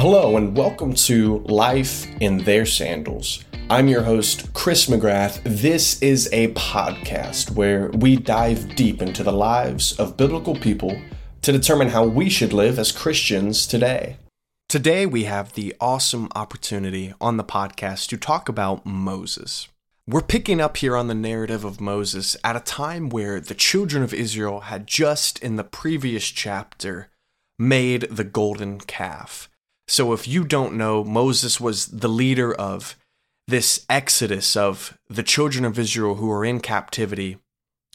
[0.00, 3.44] Hello, and welcome to Life in Their Sandals.
[3.68, 5.42] I'm your host, Chris McGrath.
[5.44, 10.98] This is a podcast where we dive deep into the lives of biblical people
[11.42, 14.16] to determine how we should live as Christians today.
[14.70, 19.68] Today, we have the awesome opportunity on the podcast to talk about Moses.
[20.06, 24.02] We're picking up here on the narrative of Moses at a time where the children
[24.02, 27.10] of Israel had just in the previous chapter
[27.58, 29.50] made the golden calf.
[29.90, 32.96] So, if you don't know, Moses was the leader of
[33.48, 37.38] this exodus of the children of Israel who are in captivity,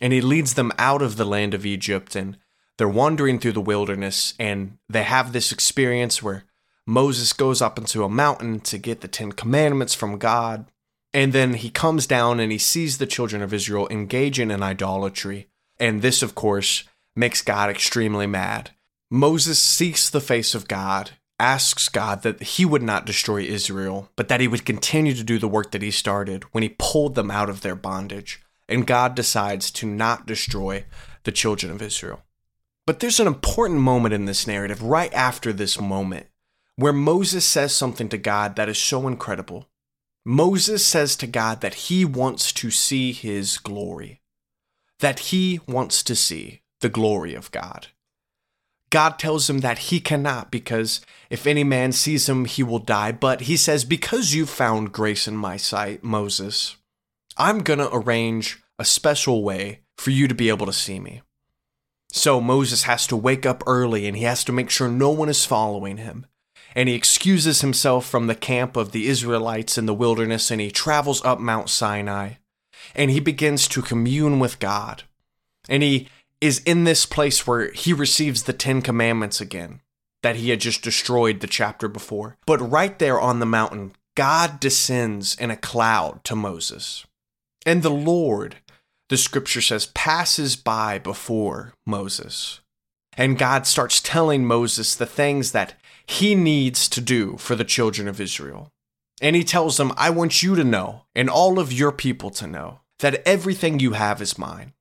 [0.00, 2.36] and he leads them out of the land of Egypt, and
[2.76, 6.42] they're wandering through the wilderness, and they have this experience where
[6.84, 10.66] Moses goes up into a mountain to get the Ten Commandments from God.
[11.12, 15.46] And then he comes down and he sees the children of Israel engaging in idolatry.
[15.78, 16.82] And this, of course,
[17.14, 18.72] makes God extremely mad.
[19.12, 24.28] Moses seeks the face of God, asks God that he would not destroy Israel, but
[24.28, 27.30] that he would continue to do the work that he started when he pulled them
[27.30, 28.42] out of their bondage.
[28.68, 30.84] And God decides to not destroy
[31.24, 32.22] the children of Israel.
[32.86, 36.26] But there's an important moment in this narrative right after this moment
[36.76, 39.68] where Moses says something to God that is so incredible.
[40.24, 44.22] Moses says to God that he wants to see his glory,
[45.00, 47.88] that he wants to see the glory of God.
[48.94, 53.10] God tells him that he cannot because if any man sees him, he will die.
[53.10, 56.76] But he says, Because you found grace in my sight, Moses,
[57.36, 61.22] I'm going to arrange a special way for you to be able to see me.
[62.12, 65.28] So Moses has to wake up early and he has to make sure no one
[65.28, 66.26] is following him
[66.76, 70.70] and he excuses himself from the camp of the Israelites in the wilderness and he
[70.70, 72.34] travels up Mount Sinai
[72.94, 75.02] and he begins to commune with God.
[75.68, 76.08] And he
[76.44, 79.80] is in this place where he receives the Ten Commandments again
[80.22, 82.36] that he had just destroyed the chapter before.
[82.44, 87.06] But right there on the mountain, God descends in a cloud to Moses.
[87.64, 88.56] And the Lord,
[89.08, 92.60] the scripture says, passes by before Moses.
[93.16, 98.06] And God starts telling Moses the things that he needs to do for the children
[98.06, 98.68] of Israel.
[99.22, 102.46] And he tells them, I want you to know, and all of your people to
[102.46, 104.74] know, that everything you have is mine.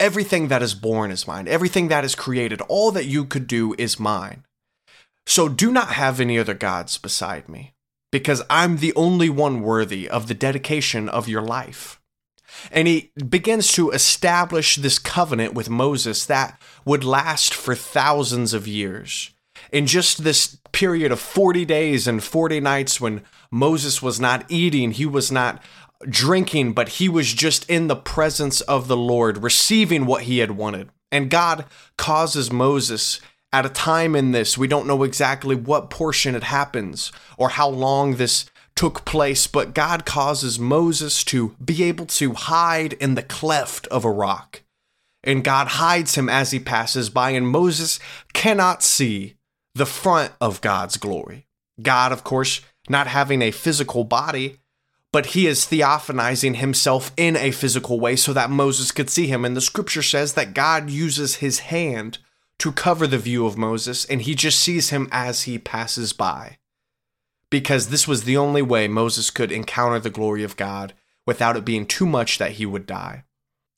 [0.00, 1.46] Everything that is born is mine.
[1.48, 4.44] Everything that is created, all that you could do is mine.
[5.26, 7.74] So do not have any other gods beside me,
[8.12, 12.00] because I'm the only one worthy of the dedication of your life.
[12.70, 18.68] And he begins to establish this covenant with Moses that would last for thousands of
[18.68, 19.34] years
[19.72, 24.92] in just this period of 40 days and 40 nights when Moses was not eating,
[24.92, 25.62] he was not
[26.10, 30.52] drinking, but he was just in the presence of the Lord, receiving what he had
[30.52, 30.90] wanted.
[31.10, 31.64] And God
[31.96, 33.20] causes Moses
[33.52, 37.68] at a time in this, we don't know exactly what portion it happens or how
[37.68, 43.22] long this took place, but God causes Moses to be able to hide in the
[43.22, 44.62] cleft of a rock.
[45.22, 48.00] And God hides him as he passes by, and Moses
[48.32, 49.36] cannot see
[49.76, 51.46] the front of God's glory.
[51.80, 54.58] God, of course, not having a physical body,
[55.14, 59.44] but he is theophanizing himself in a physical way so that Moses could see him.
[59.44, 62.18] And the scripture says that God uses his hand
[62.58, 66.58] to cover the view of Moses, and he just sees him as he passes by.
[67.48, 70.94] Because this was the only way Moses could encounter the glory of God
[71.24, 73.22] without it being too much that he would die.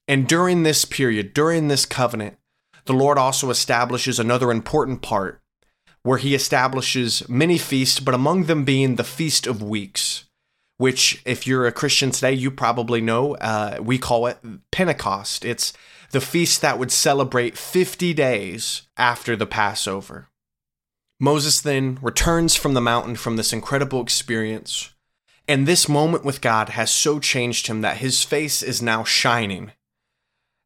[0.09, 2.39] And during this period, during this covenant,
[2.87, 5.43] the Lord also establishes another important part
[6.03, 10.16] where he establishes many feasts, but among them being the Feast of Weeks,
[10.79, 13.35] which, if you're a Christian today, you probably know.
[13.37, 14.39] Uh, we call it
[14.71, 15.45] Pentecost.
[15.45, 15.73] It's
[16.11, 20.29] the feast that would celebrate 50 days after the Passover.
[21.19, 24.93] Moses then returns from the mountain from this incredible experience,
[25.49, 29.73] and this moment with God has so changed him that his face is now shining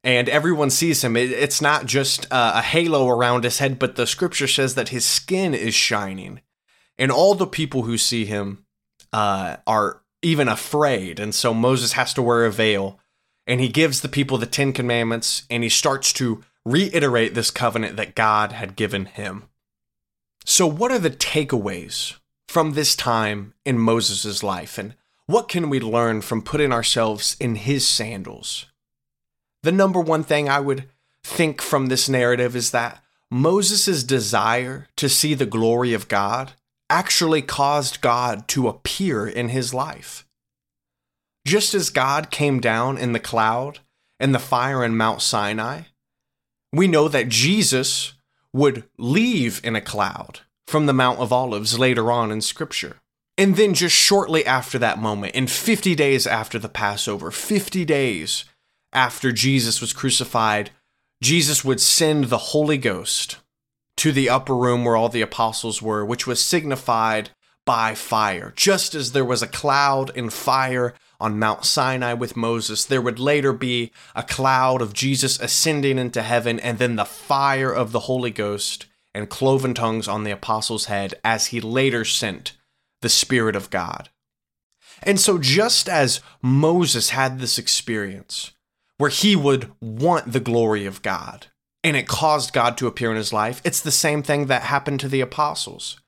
[0.03, 1.17] and everyone sees him.
[1.17, 5.05] It's not just uh, a halo around his head, but the scripture says that his
[5.05, 6.40] skin is shining.
[6.99, 8.64] And all the people who see him
[9.12, 11.19] uh, are even afraid.
[11.19, 12.99] And so Moses has to wear a veil.
[13.47, 17.97] And he gives the people the Ten Commandments and he starts to reiterate this covenant
[17.97, 19.45] that God had given him.
[20.45, 22.17] So, what are the takeaways
[22.49, 24.79] from this time in Moses' life?
[24.79, 24.95] And
[25.27, 28.67] what can we learn from putting ourselves in his sandals?
[29.62, 30.85] the number one thing I would
[31.23, 36.53] think from this narrative is that Moses' desire to see the glory of God
[36.90, 40.26] actually caused God to appear in his life.
[41.46, 43.78] Just as God came down in the cloud
[44.19, 45.82] and the fire in Mount Sinai,
[46.72, 48.14] we know that Jesus
[48.52, 52.96] would leave in a cloud from the Mount of Olives later on in Scripture.
[53.38, 58.44] And then, just shortly after that moment, in 50 days after the Passover, 50 days
[58.92, 60.70] after Jesus was crucified,
[61.22, 63.38] Jesus would send the Holy Ghost
[64.00, 67.29] to the upper room where all the apostles were, which was signified
[67.67, 68.50] by fire.
[68.56, 73.19] Just as there was a cloud and fire on Mount Sinai with Moses, there would
[73.19, 78.00] later be a cloud of Jesus ascending into heaven, and then the fire of the
[78.00, 82.56] Holy Ghost and cloven tongues on the apostles' head as he later sent
[83.02, 84.08] the Spirit of God.
[85.02, 88.52] And so, just as Moses had this experience
[88.97, 91.49] where he would want the glory of God
[91.82, 95.00] and it caused God to appear in his life, it's the same thing that happened
[95.00, 95.99] to the apostles.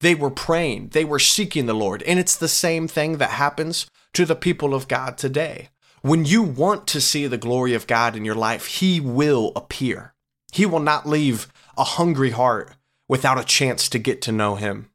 [0.00, 3.86] They were praying, they were seeking the Lord, and it's the same thing that happens
[4.14, 5.68] to the people of God today.
[6.02, 10.14] When you want to see the glory of God in your life, He will appear.
[10.52, 11.46] He will not leave
[11.78, 12.72] a hungry heart
[13.08, 14.90] without a chance to get to know Him.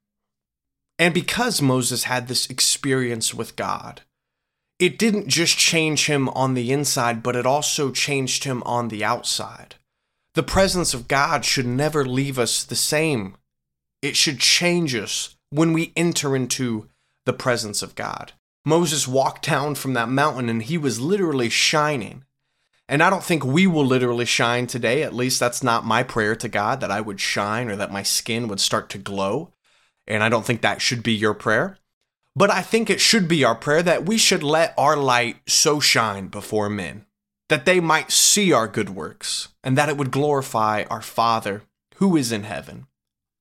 [1.00, 4.01] And because Moses had this experience with God,
[4.80, 9.04] it didn't just change him on the inside, but it also changed him on the
[9.04, 9.75] outside.
[10.38, 13.38] The presence of God should never leave us the same.
[14.04, 16.89] It should change us when we enter into
[17.25, 18.34] the presence of God.
[18.63, 22.24] Moses walked down from that mountain and he was literally shining.
[22.88, 25.01] And I don't think we will literally shine today.
[25.01, 28.04] At least that's not my prayer to God that I would shine or that my
[28.04, 29.56] skin would start to glow.
[30.06, 31.80] And I don't think that should be your prayer.
[32.36, 35.80] But I think it should be our prayer that we should let our light so
[35.80, 37.06] shine before men
[37.49, 41.63] that they might see our good works and that it would glorify our Father
[41.95, 42.88] who is in heaven.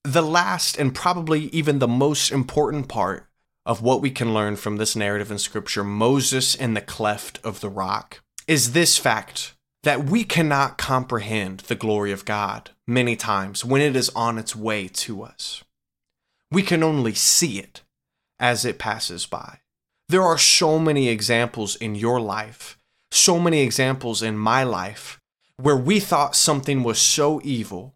[0.04, 3.26] The last and probably even the most important part
[3.64, 7.60] of what we can learn from this narrative in Scripture, Moses in the cleft of
[7.60, 13.64] the rock, is this fact that we cannot comprehend the glory of God many times
[13.64, 15.64] when it is on its way to us.
[16.50, 17.82] We can only see it
[18.38, 19.60] as it passes by.
[20.08, 22.75] There are so many examples in your life,
[23.10, 25.20] so many examples in my life,
[25.56, 27.94] where we thought something was so evil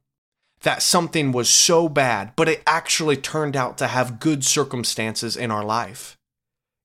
[0.62, 5.50] that something was so bad, but it actually turned out to have good circumstances in
[5.50, 6.18] our life.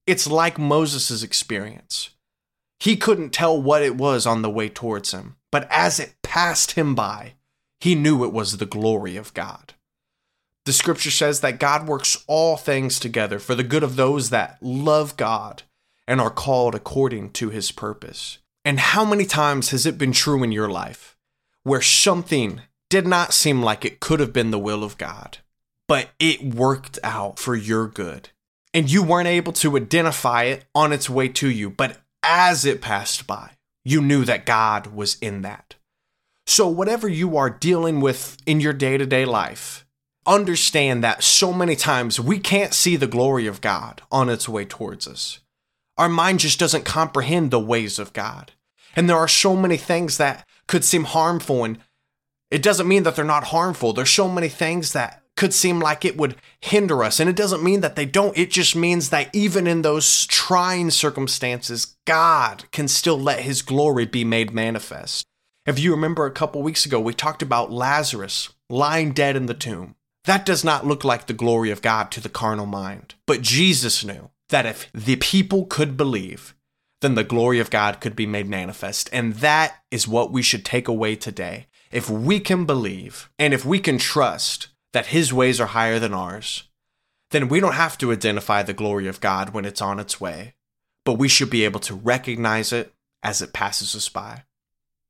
[0.07, 2.11] It's like Moses' experience.
[2.79, 6.71] He couldn't tell what it was on the way towards him, but as it passed
[6.71, 7.33] him by,
[7.79, 9.73] he knew it was the glory of God.
[10.65, 14.57] The scripture says that God works all things together for the good of those that
[14.61, 15.63] love God
[16.07, 18.39] and are called according to his purpose.
[18.63, 21.15] And how many times has it been true in your life
[21.63, 25.39] where something did not seem like it could have been the will of God,
[25.87, 28.29] but it worked out for your good.
[28.73, 32.81] And you weren't able to identify it on its way to you, but as it
[32.81, 33.51] passed by,
[33.83, 35.75] you knew that God was in that.
[36.47, 39.85] So, whatever you are dealing with in your day to day life,
[40.25, 44.65] understand that so many times we can't see the glory of God on its way
[44.65, 45.39] towards us.
[45.97, 48.51] Our mind just doesn't comprehend the ways of God.
[48.95, 51.79] And there are so many things that could seem harmful and
[52.51, 53.91] it doesn't mean that they're not harmful.
[53.91, 57.19] There's so many things that could seem like it would hinder us.
[57.19, 58.37] And it doesn't mean that they don't.
[58.37, 64.05] It just means that even in those trying circumstances, God can still let his glory
[64.05, 65.25] be made manifest.
[65.65, 69.53] If you remember a couple weeks ago, we talked about Lazarus lying dead in the
[69.53, 69.95] tomb.
[70.25, 73.15] That does not look like the glory of God to the carnal mind.
[73.25, 76.55] But Jesus knew that if the people could believe,
[77.01, 79.09] then the glory of God could be made manifest.
[79.11, 83.63] And that is what we should take away today if we can believe and if
[83.63, 86.63] we can trust that His ways are higher than ours,
[87.31, 90.55] then we don't have to identify the glory of God when it's on its way,
[91.03, 94.43] but we should be able to recognize it as it passes us by.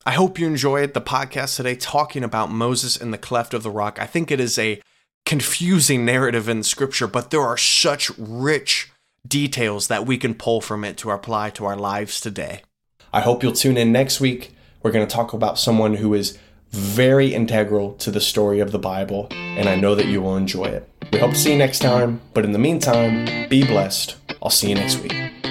[0.06, 3.72] I hope you enjoyed the podcast today talking about Moses in the cleft of the
[3.72, 3.98] rock.
[4.00, 4.82] I think it is a
[5.26, 8.92] confusing narrative in scripture, but there are such rich
[9.28, 12.62] details that we can pull from it to apply to our lives today.
[13.14, 14.56] I hope you'll tune in next week.
[14.84, 16.38] We're going to talk about someone who is
[16.72, 20.66] very integral to the story of the Bible, and I know that you will enjoy
[20.66, 20.90] it.
[21.12, 24.18] We hope to see you next time, but in the meantime, be blessed.
[24.42, 25.45] I'll see you next week.